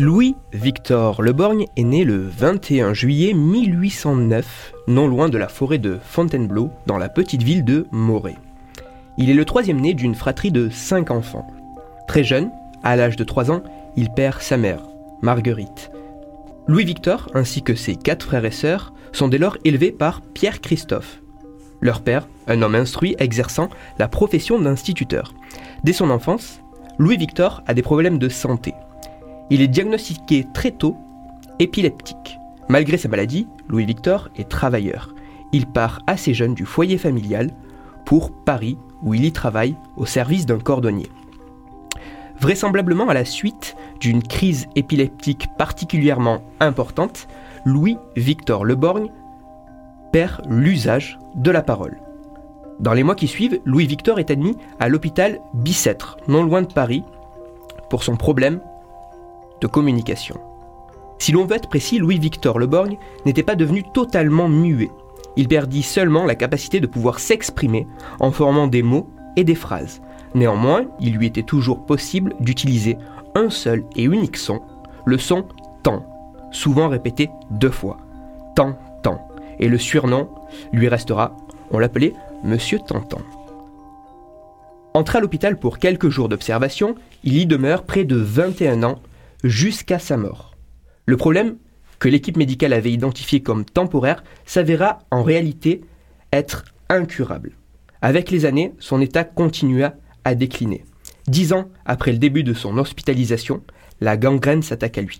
[0.00, 6.70] Louis-Victor Leborgne est né le 21 juillet 1809, non loin de la forêt de Fontainebleau,
[6.86, 8.36] dans la petite ville de Moret.
[9.18, 11.46] Il est le troisième né d'une fratrie de cinq enfants.
[12.08, 12.50] Très jeune,
[12.82, 13.62] à l'âge de 3 ans,
[13.94, 14.80] il perd sa mère,
[15.20, 15.90] Marguerite.
[16.66, 21.20] Louis-Victor, ainsi que ses quatre frères et sœurs, sont dès lors élevés par Pierre Christophe.
[21.82, 25.34] Leur père, un homme instruit exerçant la profession d'instituteur.
[25.84, 26.62] Dès son enfance,
[26.96, 28.72] Louis-Victor a des problèmes de santé.
[29.50, 30.96] Il est diagnostiqué très tôt
[31.58, 32.38] épileptique.
[32.68, 35.12] Malgré sa maladie, Louis-Victor est travailleur.
[35.52, 37.50] Il part assez jeune du foyer familial
[38.04, 41.08] pour Paris où il y travaille au service d'un cordonnier.
[42.40, 47.26] Vraisemblablement à la suite d'une crise épileptique particulièrement importante,
[47.64, 49.10] Louis-Victor Leborgne
[50.12, 51.98] perd l'usage de la parole.
[52.78, 57.04] Dans les mois qui suivent, Louis-Victor est admis à l'hôpital Bicêtre, non loin de Paris,
[57.90, 58.60] pour son problème
[59.66, 60.36] communication.
[61.18, 64.90] Si l'on veut être précis, Louis-Victor Leborgne n'était pas devenu totalement muet.
[65.36, 67.86] Il perdit seulement la capacité de pouvoir s'exprimer
[68.18, 70.00] en formant des mots et des phrases.
[70.34, 72.96] Néanmoins, il lui était toujours possible d'utiliser
[73.34, 74.60] un seul et unique son,
[75.04, 75.44] le son
[75.82, 76.04] tant,
[76.52, 77.98] souvent répété deux fois.
[78.56, 79.28] Tant, tant.
[79.58, 80.28] Et le surnom
[80.72, 81.36] lui restera,
[81.70, 83.20] on l'appelait Monsieur Tantan.
[84.94, 88.98] Entré à l'hôpital pour quelques jours d'observation, il y demeure près de 21 ans
[89.44, 90.56] jusqu'à sa mort.
[91.06, 91.56] Le problème,
[91.98, 95.82] que l'équipe médicale avait identifié comme temporaire, s'avéra en réalité
[96.32, 97.52] être incurable.
[98.02, 99.94] Avec les années, son état continua
[100.24, 100.84] à décliner.
[101.26, 103.62] Dix ans après le début de son hospitalisation,
[104.00, 105.18] la gangrène s'attaque à lui.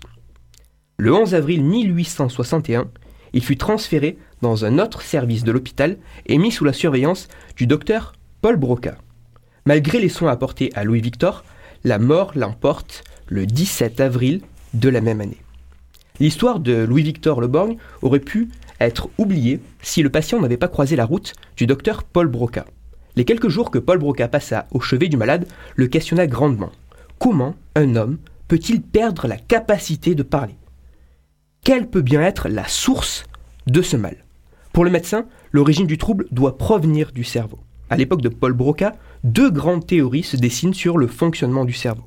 [0.97, 2.89] Le 11 avril 1861,
[3.33, 7.67] il fut transféré dans un autre service de l'hôpital et mis sous la surveillance du
[7.67, 8.97] docteur Paul Broca.
[9.65, 11.43] Malgré les soins apportés à Louis-Victor,
[11.83, 14.41] la mort l'emporte le 17 avril
[14.73, 15.41] de la même année.
[16.19, 18.49] L'histoire de Louis-Victor Leborgne aurait pu
[18.79, 22.65] être oubliée si le patient n'avait pas croisé la route du docteur Paul Broca.
[23.15, 26.71] Les quelques jours que Paul Broca passa au chevet du malade le questionna grandement.
[27.19, 28.17] Comment un homme
[28.47, 30.55] peut-il perdre la capacité de parler?
[31.63, 33.25] Quelle peut bien être la source
[33.67, 34.17] de ce mal?
[34.73, 37.59] Pour le médecin, l'origine du trouble doit provenir du cerveau.
[37.91, 38.93] À l'époque de Paul Broca,
[39.25, 42.05] deux grandes théories se dessinent sur le fonctionnement du cerveau.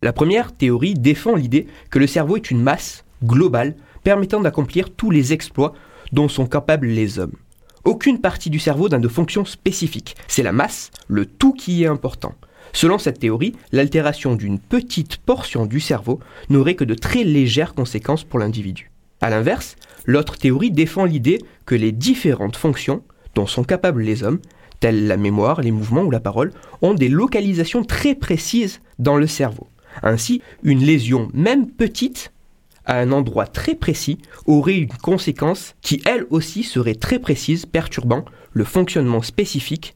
[0.00, 5.10] La première théorie défend l'idée que le cerveau est une masse globale permettant d'accomplir tous
[5.10, 5.72] les exploits
[6.12, 7.34] dont sont capables les hommes.
[7.82, 10.14] Aucune partie du cerveau n'a de fonction spécifique.
[10.28, 12.36] C'est la masse, le tout qui est important.
[12.72, 18.22] Selon cette théorie, l'altération d'une petite portion du cerveau n'aurait que de très légères conséquences
[18.22, 18.92] pour l'individu.
[19.20, 19.74] A l'inverse,
[20.06, 23.02] l'autre théorie défend l'idée que les différentes fonctions
[23.34, 24.40] dont sont capables les hommes,
[24.80, 26.52] telles la mémoire, les mouvements ou la parole,
[26.82, 29.68] ont des localisations très précises dans le cerveau.
[30.02, 32.32] Ainsi, une lésion, même petite,
[32.86, 38.24] à un endroit très précis, aurait une conséquence qui, elle aussi, serait très précise, perturbant
[38.52, 39.94] le fonctionnement spécifique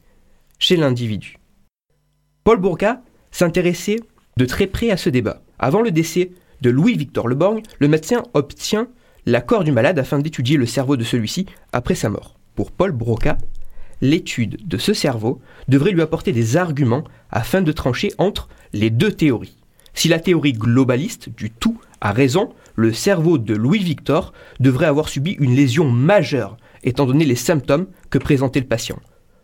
[0.59, 1.37] chez l'individu.
[2.43, 3.99] Paul Bourga s'intéressait
[4.37, 5.41] de très près à ce débat.
[5.59, 6.31] Avant le décès
[6.61, 8.87] de Louis-Victor Leborgne, le médecin obtient
[9.25, 12.35] l'accord du malade afin d'étudier le cerveau de celui-ci après sa mort.
[12.55, 13.37] Pour Paul Broca,
[14.01, 19.11] l'étude de ce cerveau devrait lui apporter des arguments afin de trancher entre les deux
[19.11, 19.57] théories.
[19.93, 25.31] Si la théorie globaliste du tout a raison, le cerveau de Louis-Victor devrait avoir subi
[25.39, 28.99] une lésion majeure, étant donné les symptômes que présentait le patient.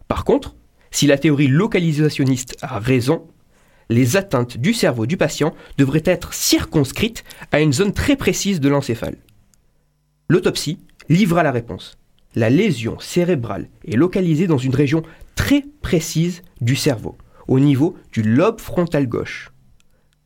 [0.08, 0.56] Par contre,
[0.92, 3.28] si la théorie localisationniste a raison,
[3.90, 8.70] les atteintes du cerveau du patient devraient être circonscrites à une zone très précise de
[8.70, 9.18] l'encéphale.
[10.30, 10.80] L'autopsie
[11.10, 11.98] livra la réponse.
[12.36, 15.04] La lésion cérébrale est localisée dans une région
[15.36, 17.18] très précise du cerveau,
[17.48, 19.52] au niveau du lobe frontal gauche.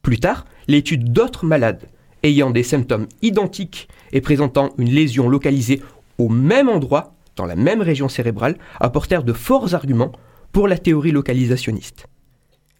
[0.03, 1.89] Plus tard, l'étude d'autres malades
[2.21, 5.81] ayant des symptômes identiques et présentant une lésion localisée
[6.17, 10.11] au même endroit, dans la même région cérébrale, apportèrent de forts arguments
[10.51, 12.07] pour la théorie localisationniste.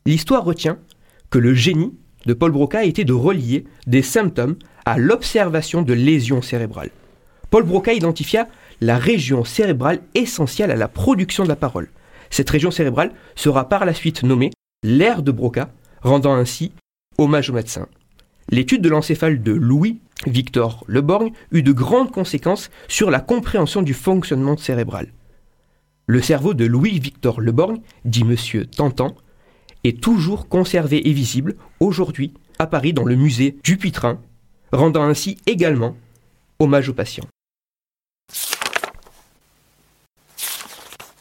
[0.06, 0.78] L'histoire retient
[1.32, 1.94] que le génie
[2.26, 4.56] de Paul Broca été de relier des symptômes
[4.86, 6.92] à l'observation de lésions cérébrales.
[7.50, 8.48] Paul Broca identifia
[8.82, 11.90] la région cérébrale essentielle à la production de la parole.
[12.30, 14.52] Cette région cérébrale sera par la suite nommée
[14.84, 15.70] l'aire de Broca,
[16.02, 16.72] rendant ainsi
[17.18, 17.88] hommage au médecin.
[18.50, 23.94] L'étude de l'encéphale de Louis Victor Leborgne eut de grandes conséquences sur la compréhension du
[23.94, 25.08] fonctionnement cérébral.
[26.08, 29.16] Le cerveau de Louis Victor Leborgne, dit Monsieur Tantan,
[29.84, 34.18] est toujours conservé et visible aujourd'hui à Paris dans le musée Dupuytren,
[34.72, 35.96] rendant ainsi également
[36.60, 37.26] hommage aux patients.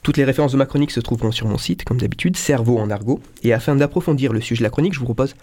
[0.05, 2.91] Toutes les références de ma chronique se trouveront sur mon site, comme d'habitude, Cerveau en
[2.91, 3.21] argot.
[3.43, 5.35] Et afin d'approfondir le sujet de la chronique, je vous propose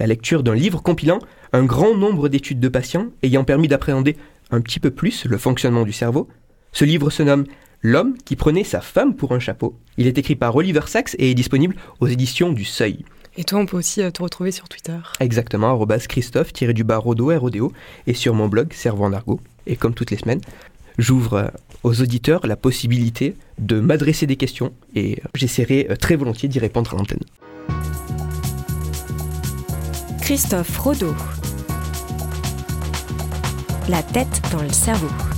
[0.00, 1.18] la lecture d'un livre compilant
[1.52, 4.16] un grand nombre d'études de patients ayant permis d'appréhender
[4.50, 6.28] un petit peu plus le fonctionnement du cerveau.
[6.72, 7.44] Ce livre se nomme
[7.82, 9.78] L'homme qui prenait sa femme pour un chapeau.
[9.98, 13.04] Il est écrit par Oliver Sacks et est disponible aux éditions du Seuil.
[13.36, 14.96] Et toi, on peut aussi euh, te retrouver sur Twitter.
[15.20, 17.70] Exactement, arrobas Christophe-du-bas Rodo, RODO,
[18.06, 19.40] et sur mon blog Cerveau en argot.
[19.66, 20.40] Et comme toutes les semaines,
[20.98, 21.48] j'ouvre euh,
[21.82, 26.94] aux auditeurs la possibilité de m'adresser des questions et euh, j'essaierai très volontiers d'y répondre
[26.94, 27.20] à l'antenne.
[30.20, 31.14] Christophe Rodeau.
[33.88, 35.35] La tête dans le cerveau.